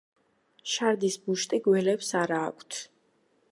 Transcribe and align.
შარდის 0.75 1.17
ბუშტი 1.27 1.61
გველებს 1.69 2.11
არა 2.23 2.43
აქვთ. 2.49 2.83